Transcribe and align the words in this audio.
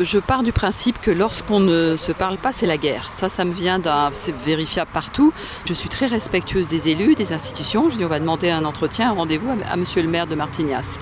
Je 0.00 0.18
pars 0.20 0.44
du 0.44 0.52
principe 0.52 1.00
que 1.00 1.10
lorsqu'on 1.10 1.58
ne 1.58 1.96
se 1.96 2.12
parle 2.12 2.36
pas, 2.36 2.52
c'est 2.52 2.66
la 2.66 2.76
guerre. 2.76 3.10
Ça, 3.12 3.28
ça 3.28 3.44
me 3.44 3.52
vient 3.52 3.80
d'un. 3.80 4.10
C'est 4.12 4.34
vérifiable 4.34 4.90
partout. 4.92 5.32
Je 5.64 5.74
suis 5.74 5.88
très 5.88 6.06
respectueuse 6.06 6.68
des 6.68 6.88
élus, 6.88 7.16
des 7.16 7.32
institutions. 7.32 7.90
Je 7.90 7.96
dis 7.96 8.04
on 8.04 8.08
va 8.08 8.20
demander 8.20 8.50
un 8.50 8.64
entretien, 8.64 9.10
un 9.10 9.14
rendez-vous 9.14 9.50
à, 9.50 9.72
à 9.72 9.76
monsieur 9.76 10.02
le 10.02 10.08
maire 10.08 10.28
de 10.28 10.36
Martignas. 10.36 10.98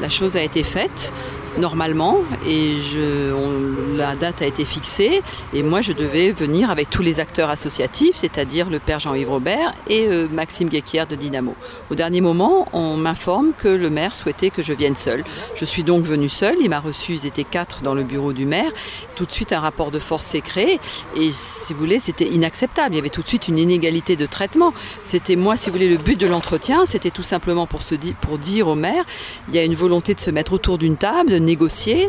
La 0.00 0.08
chose 0.08 0.36
a 0.36 0.42
été 0.42 0.62
faite 0.62 1.12
normalement 1.58 2.18
et 2.46 2.76
je, 2.80 3.96
la 3.96 4.16
date 4.16 4.42
a 4.42 4.46
été 4.46 4.64
fixée 4.64 5.22
et 5.52 5.62
moi 5.62 5.80
je 5.80 5.92
devais 5.92 6.30
venir 6.30 6.70
avec 6.70 6.90
tous 6.90 7.02
les 7.02 7.20
acteurs 7.20 7.50
associatifs, 7.50 8.16
c'est-à-dire 8.16 8.70
le 8.70 8.78
père 8.78 9.00
Jean-Yves 9.00 9.30
Robert 9.30 9.74
et 9.88 10.06
euh, 10.06 10.28
Maxime 10.28 10.68
Guéquière 10.68 11.06
de 11.06 11.16
Dynamo. 11.16 11.54
Au 11.90 11.94
dernier 11.94 12.20
moment, 12.20 12.66
on 12.72 12.96
m'informe 12.96 13.52
que 13.56 13.68
le 13.68 13.90
maire 13.90 14.14
souhaitait 14.14 14.50
que 14.50 14.62
je 14.62 14.72
vienne 14.72 14.96
seul. 14.96 15.24
Je 15.54 15.64
suis 15.64 15.82
donc 15.82 16.04
venue 16.04 16.28
seule, 16.28 16.56
il 16.60 16.70
m'a 16.70 16.80
reçu, 16.80 17.14
ils 17.14 17.26
étaient 17.26 17.44
quatre 17.44 17.82
dans 17.82 17.94
le 17.94 18.04
bureau 18.04 18.32
du 18.32 18.46
maire. 18.46 18.70
Tout 19.14 19.26
de 19.26 19.32
suite 19.32 19.52
un 19.52 19.60
rapport 19.60 19.90
de 19.90 19.98
force 19.98 20.24
s'est 20.24 20.40
créé 20.40 20.80
et 21.16 21.30
si 21.32 21.72
vous 21.72 21.78
voulez, 21.78 21.98
c'était 21.98 22.28
inacceptable. 22.28 22.94
Il 22.94 22.96
y 22.96 23.00
avait 23.00 23.08
tout 23.08 23.22
de 23.22 23.28
suite 23.28 23.48
une 23.48 23.58
inégalité 23.58 24.16
de 24.16 24.26
traitement. 24.26 24.72
C'était 25.02 25.36
moi, 25.36 25.56
si 25.56 25.70
vous 25.70 25.74
voulez, 25.74 25.88
le 25.88 25.96
but 25.96 26.18
de 26.18 26.26
l'entretien, 26.26 26.86
c'était 26.86 27.10
tout 27.10 27.22
simplement 27.22 27.66
pour, 27.66 27.82
se 27.82 27.94
di 27.94 28.12
pour 28.12 28.38
dire 28.38 28.68
au 28.68 28.74
maire, 28.74 29.04
il 29.48 29.54
y 29.54 29.58
a 29.58 29.64
une 29.64 29.74
volonté 29.74 30.14
de 30.14 30.20
se 30.20 30.30
mettre 30.30 30.52
autour 30.52 30.78
d'une 30.78 30.96
table, 30.96 31.38
négocier, 31.48 32.08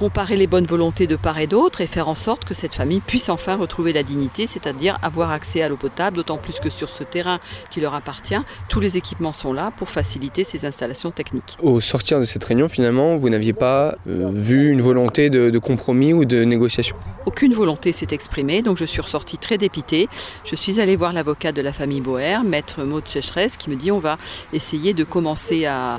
comparer 0.00 0.36
les 0.36 0.46
bonnes 0.46 0.64
volontés 0.64 1.06
de 1.06 1.14
part 1.14 1.38
et 1.40 1.46
d'autre 1.46 1.82
et 1.82 1.86
faire 1.86 2.08
en 2.08 2.14
sorte 2.14 2.46
que 2.46 2.54
cette 2.54 2.72
famille 2.72 3.00
puisse 3.00 3.28
enfin 3.28 3.56
retrouver 3.56 3.92
la 3.92 4.02
dignité, 4.02 4.46
c'est-à-dire 4.46 4.96
avoir 5.02 5.30
accès 5.30 5.60
à 5.60 5.68
l'eau 5.68 5.76
potable, 5.76 6.16
d'autant 6.16 6.38
plus 6.38 6.58
que 6.58 6.70
sur 6.70 6.88
ce 6.88 7.04
terrain 7.04 7.38
qui 7.70 7.82
leur 7.82 7.94
appartient, 7.94 8.40
tous 8.70 8.80
les 8.80 8.96
équipements 8.96 9.34
sont 9.34 9.52
là 9.52 9.70
pour 9.76 9.90
faciliter 9.90 10.42
ces 10.42 10.64
installations 10.64 11.10
techniques. 11.10 11.58
Au 11.60 11.82
sortir 11.82 12.18
de 12.18 12.24
cette 12.24 12.42
réunion, 12.42 12.70
finalement, 12.70 13.18
vous 13.18 13.28
n'aviez 13.28 13.52
pas 13.52 13.98
euh, 14.08 14.30
vu 14.32 14.70
une 14.70 14.80
volonté 14.80 15.28
de, 15.28 15.50
de, 15.50 15.58
compromis 15.58 16.14
ou 16.14 16.24
de 16.24 16.44
négociation? 16.44 16.96
Aucune 17.26 17.52
volonté 17.52 17.92
s'est 17.92 18.08
exprimée, 18.12 18.62
donc 18.62 18.78
je 18.78 18.86
suis 18.86 19.02
ressortie 19.02 19.36
très 19.36 19.58
dépitée. 19.58 20.08
Je 20.44 20.56
suis 20.56 20.80
allée 20.80 20.96
voir 20.96 21.12
l'avocat 21.12 21.52
de 21.52 21.60
la 21.60 21.74
famille 21.74 22.00
Boer, 22.00 22.38
maître 22.42 22.84
Maud 22.84 23.06
Sécheresse, 23.06 23.58
qui 23.58 23.68
me 23.68 23.76
dit 23.76 23.92
on 23.92 23.98
va 23.98 24.16
essayer 24.54 24.94
de 24.94 25.04
commencer 25.04 25.66
à, 25.66 25.98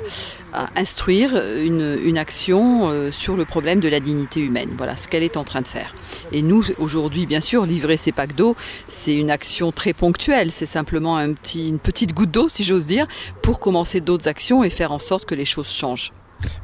à 0.52 0.66
instruire 0.74 1.40
une, 1.62 1.96
une 2.02 2.18
action 2.18 2.90
euh, 2.90 3.12
sur 3.12 3.36
le 3.36 3.44
problème 3.44 3.78
de 3.78 3.91
la 3.92 4.00
dignité 4.00 4.40
humaine. 4.40 4.70
Voilà 4.76 4.96
ce 4.96 5.06
qu'elle 5.06 5.22
est 5.22 5.36
en 5.36 5.44
train 5.44 5.60
de 5.60 5.68
faire. 5.68 5.94
Et 6.32 6.42
nous, 6.42 6.64
aujourd'hui, 6.78 7.26
bien 7.26 7.40
sûr, 7.40 7.64
livrer 7.66 7.96
ces 7.96 8.12
packs 8.12 8.34
d'eau, 8.34 8.56
c'est 8.88 9.14
une 9.14 9.30
action 9.30 9.70
très 9.70 9.92
ponctuelle. 9.92 10.50
C'est 10.50 10.66
simplement 10.66 11.16
un 11.16 11.34
une 11.54 11.78
petite 11.78 12.14
goutte 12.14 12.30
d'eau, 12.30 12.48
si 12.48 12.64
j'ose 12.64 12.86
dire, 12.86 13.06
pour 13.42 13.60
commencer 13.60 14.00
d'autres 14.00 14.28
actions 14.28 14.64
et 14.64 14.70
faire 14.70 14.92
en 14.92 14.98
sorte 14.98 15.24
que 15.24 15.34
les 15.34 15.44
choses 15.44 15.70
changent. 15.70 16.12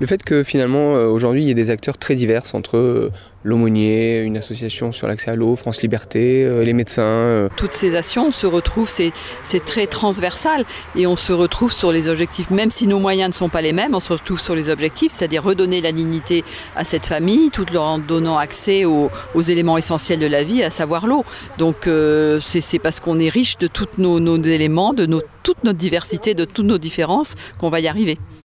Le 0.00 0.06
fait 0.06 0.22
que 0.22 0.42
finalement 0.42 0.94
aujourd'hui 0.94 1.42
il 1.42 1.48
y 1.48 1.50
ait 1.50 1.54
des 1.54 1.70
acteurs 1.70 1.98
très 1.98 2.14
divers 2.14 2.42
entre 2.54 3.10
l'aumônier, 3.44 4.20
une 4.22 4.36
association 4.36 4.92
sur 4.92 5.06
l'accès 5.06 5.30
à 5.30 5.36
l'eau, 5.36 5.54
France 5.56 5.80
Liberté, 5.82 6.44
euh, 6.44 6.64
les 6.64 6.72
médecins. 6.72 7.02
Euh. 7.02 7.48
Toutes 7.56 7.72
ces 7.72 7.94
actions 7.96 8.30
se 8.32 8.46
retrouvent, 8.46 8.90
c'est 8.90 9.64
très 9.64 9.86
transversal 9.86 10.64
et 10.96 11.06
on 11.06 11.16
se 11.16 11.32
retrouve 11.32 11.72
sur 11.72 11.92
les 11.92 12.08
objectifs, 12.08 12.50
même 12.50 12.70
si 12.70 12.86
nos 12.86 12.98
moyens 12.98 13.30
ne 13.30 13.34
sont 13.34 13.48
pas 13.48 13.62
les 13.62 13.72
mêmes, 13.72 13.94
on 13.94 14.00
se 14.00 14.12
retrouve 14.12 14.40
sur 14.40 14.54
les 14.54 14.70
objectifs, 14.70 15.12
c'est-à-dire 15.12 15.42
redonner 15.42 15.80
la 15.80 15.92
dignité 15.92 16.44
à 16.76 16.84
cette 16.84 17.06
famille, 17.06 17.50
tout 17.50 17.76
en 17.76 17.98
donnant 17.98 18.38
accès 18.38 18.84
aux, 18.84 19.10
aux 19.34 19.42
éléments 19.42 19.78
essentiels 19.78 20.18
de 20.18 20.26
la 20.26 20.42
vie, 20.42 20.62
à 20.62 20.70
savoir 20.70 21.06
l'eau. 21.06 21.24
Donc 21.58 21.86
euh, 21.86 22.40
c'est 22.40 22.78
parce 22.78 23.00
qu'on 23.00 23.18
est 23.18 23.28
riche 23.28 23.58
de 23.58 23.66
tous 23.66 23.86
nos, 23.98 24.20
nos 24.20 24.40
éléments, 24.40 24.92
de 24.92 25.06
nos, 25.06 25.22
toute 25.42 25.64
notre 25.64 25.78
diversité, 25.78 26.34
de 26.34 26.44
toutes 26.44 26.66
nos 26.66 26.78
différences 26.78 27.34
qu'on 27.58 27.70
va 27.70 27.80
y 27.80 27.88
arriver. 27.88 28.18